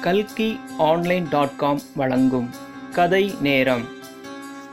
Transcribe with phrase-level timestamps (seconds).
[0.00, 2.50] கல்கி online dot com வழங்கும்
[2.92, 3.84] கதை நேரம்.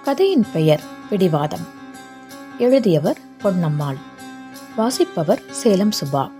[0.03, 1.67] கதையின் பெயர் பிடிவாதம்.
[2.57, 3.97] எழுதியவர் பொன்னம்மாள்.
[4.75, 6.31] வாசிப்பவர் சேலம் சுபா.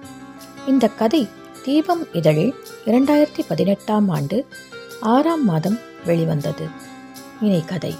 [0.68, 1.30] இந்த கதை
[1.64, 2.54] தீபம் இதழில்
[2.86, 4.48] இரண்டாயிரத்தி பதினெட்டாம் ஆண்டு
[5.02, 6.68] ஆறாம் மாதம் வெளிவந்தது.
[7.42, 7.96] இணை கதை.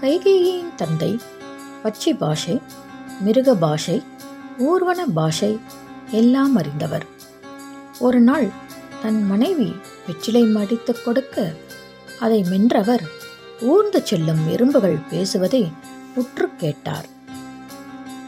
[0.00, 1.20] கைகேயின் தந்தை
[1.82, 2.60] பச்சி பாஷை
[3.20, 4.02] மிருக பாஷை
[4.58, 5.60] ஊர்வன பாஷை
[6.10, 7.06] எல்லாம் அறிந்தவர்.
[7.98, 8.62] ஒரு நாள்
[9.04, 9.76] தன் மனைவி
[10.06, 11.52] வெற்றிலை மடித்துக் கொடுக்க
[12.20, 13.02] அதை மென்றவர்
[13.60, 15.72] ஊர்ந்து செல்லும் எறும்புகள் பேசுவதை
[16.14, 17.06] உற்று கேட்டார்.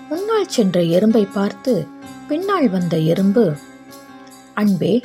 [0.09, 1.87] முன்னால் சென்ற எறும்பை பார்த்து
[2.29, 3.57] பின்னால் வந்த எறும்பு
[4.55, 5.03] அன்பே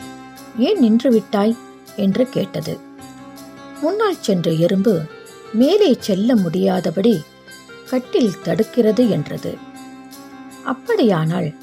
[0.59, 1.57] ஏன் நின்று விட்டாய்?
[1.95, 2.79] என்று கேட்டது.
[3.81, 5.01] முன்னால் சென்ற எறும்பு
[5.53, 7.21] மேலே செல்ல முடியாதபடி
[7.89, 9.57] கட்டில் தடுக்கிறது என்றது.
[10.65, 11.55] அப்படியானால்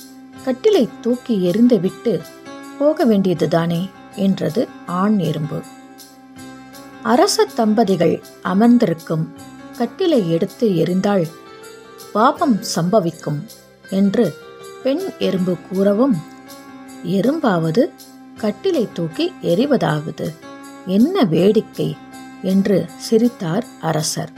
[0.45, 2.21] கட்டிலை தூக்கி எறிந்துவிட்டு
[2.79, 3.89] போக வேண்டியதுதானே?
[4.19, 5.63] என்றது ஆண் எறும்பு.
[7.03, 9.35] அரச தம்பதிகள் அமர்ந்திருக்கும்
[9.79, 11.31] கட்டிலை எடுத்து எறிந்தால்
[12.13, 13.49] பாபம் சம்பவிக்கும்
[13.91, 14.35] என்று
[14.83, 16.17] பெண் எறும்பு கூறவும்
[17.03, 17.91] எறும்பாவது
[18.41, 20.35] கட்டிலை தூக்கி எறிவதாவது?
[20.87, 21.97] என்ன வேடிக்கை?
[22.43, 24.33] என்று சிரித்தார் அரசர்.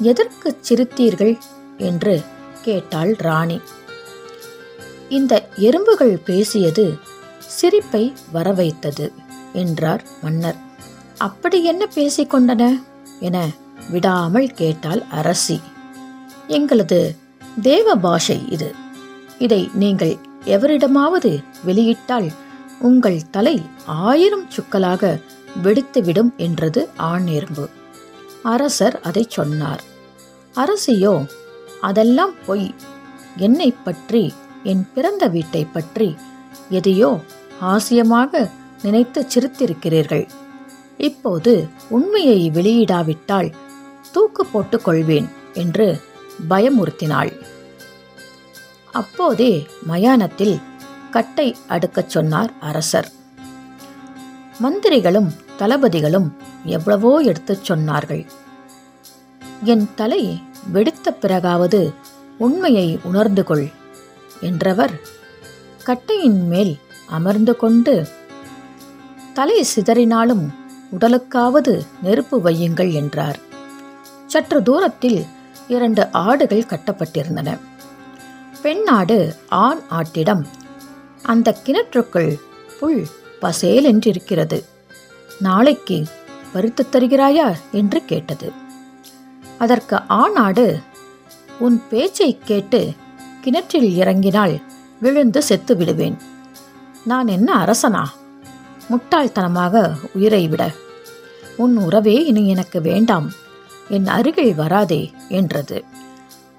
[0.00, 1.38] எதற்குச் சிரித்தீர்கள்?
[1.78, 2.22] என்று
[2.62, 3.60] கேட்டாள் ராணி.
[5.08, 6.98] இந்த எறும்புகள் பேசியது
[7.56, 9.06] சிரிப்பை வரவைத்தது
[9.52, 10.56] என்றார் மன்னர்.
[11.18, 12.82] அப்படி என்ன பேசிக்கொண்டன?
[13.20, 13.38] என
[13.90, 15.60] விடாமல் கேட்டாள் அரசி.
[16.46, 17.16] எங்களது
[17.62, 18.74] தேவ பாஷை இது.
[19.38, 21.32] இதை நீங்கள் எவரிடமாவது
[21.66, 22.28] வெளியிட்டால்
[22.78, 25.20] உங்கள் தலை ஆயிரம் சுக்கலாக
[25.62, 27.28] வெடித்துவிடும் என்றது ஆண்
[28.42, 29.82] அரசர் அதை சொன்னார்.
[30.54, 31.14] அரசியோ
[31.80, 32.74] அதெல்லாம் பொய்.
[33.36, 36.16] என்னை பற்றி என் பிறந்த வீட்டை பற்றி
[36.68, 37.10] எதையோ
[37.60, 38.50] ஆசியமாக
[38.82, 40.28] நினைத்து சிரித்திருக்கிறீர்கள்.
[40.96, 43.52] இப்போது உண்மையை வெளியிடாவிட்டால்
[44.12, 46.00] தூக்கு போட்டுக் கொள்வேன் என்று
[46.50, 47.32] பயமுறுத்தினாள்.
[48.92, 50.60] அப்போதே மயானத்தில்
[51.10, 53.12] கட்டை அடுக்கச் சொன்னார் அரசர்.
[54.62, 58.26] மந்திரிகளும் தளபதிகளும் எவ்வளவோ எடுத்துச் சொன்னார்கள்.
[59.64, 60.42] என் தலை
[60.72, 61.92] வெடித்த பிறகாவது
[62.38, 63.70] உண்மையை உணர்ந்து கொள்
[64.40, 65.00] என்றவர்
[65.82, 66.78] கட்டையின் மேல்
[67.10, 68.08] அமர்ந்து கொண்டு
[69.34, 70.54] தலை சிதறினாலும்
[71.00, 73.38] உடலுக்காவது நெருப்பு வையுங்கள் என்றார்.
[74.26, 75.26] சற்று தூரத்தில்
[75.68, 77.58] இரண்டு ஆடுகள் கட்டப்பட்டிருந்தன.
[78.62, 80.44] பெண் ஆடு ஆண் ஆட்டிடம்
[81.22, 82.38] அந்த கிணற்றுக்குள்
[82.80, 83.06] புல்
[83.42, 84.64] பசேலென்றிருக்கிறது
[85.38, 86.04] நாளைக்கு
[86.52, 87.54] பறித்து தருகிறாயா?
[87.72, 88.52] என்று கேட்டது.
[89.58, 90.80] அதற்கு ஆண் ஆடு
[91.58, 92.92] உன் பேச்சை கேட்டு
[93.40, 94.60] கிணற்றில் இறங்கினால்
[95.00, 96.16] விழுந்து செத்து விடுவேன்
[97.04, 98.04] நான் என்ன அரசனா?
[98.90, 100.70] முட்டாள்தனமாக உயிரை விட.
[101.56, 103.30] உன் உறவே இனி எனக்கு வேண்டாம்.
[103.88, 105.84] என் அருகில் வராதே என்றது.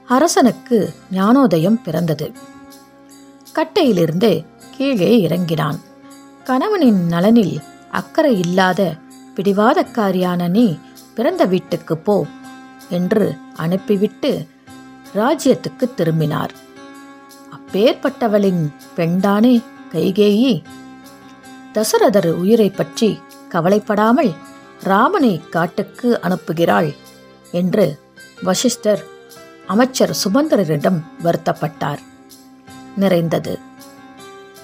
[0.08, 2.32] அரசனுக்கு ஞானோதயம் பிறந்தது.
[3.56, 4.46] கட்டையிலிருந்து
[4.78, 5.80] கீழே இறங்கினான்.
[6.44, 8.96] கணவனின் நலனில் அக்கறை இல்லாத
[9.36, 10.78] பிடிவாதக்காரியான நீ
[11.16, 12.26] பிறந்த வீட்டுக்கு போ
[12.90, 14.48] என்று அனுப்பிவிட்டு
[15.16, 16.54] ராஜ்யத்துக்கு திரும்பினார்.
[17.52, 19.62] அப்பேற்பட்டவளின் பெண்தானே
[19.94, 20.64] கைகேயி.
[21.74, 23.20] தசரதர் உயிரை பற்றி
[23.50, 24.34] கவலைப்படாமல்
[24.84, 26.96] ராமனை காட்டுக்கு அனுப்புகிறாள்
[27.52, 28.00] என்று
[28.44, 29.04] வசிஷ்டர்
[29.68, 32.00] அமைச்சர் சுமந்திரரிடம் வருத்தப்பட்டார்.
[32.98, 33.60] நிறைந்தது.